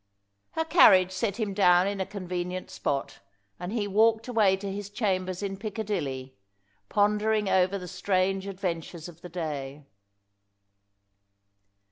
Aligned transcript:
Her 0.53 0.65
carriage 0.65 1.11
set 1.11 1.37
him 1.39 1.53
down 1.53 1.85
in 1.87 2.01
a 2.01 2.07
convenient 2.07 2.71
spot, 2.71 3.19
and 3.59 3.71
he 3.71 3.87
walked 3.87 4.27
away 4.27 4.57
to 4.57 4.71
his 4.71 4.89
chambers 4.89 5.43
in 5.43 5.57
Piccadilly, 5.57 6.33
pondering 6.89 7.47
over 7.47 7.77
the 7.77 7.87
strange 7.87 8.47
adventures 8.47 9.07
of 9.07 9.21
the 9.21 9.29
day. 9.29 9.85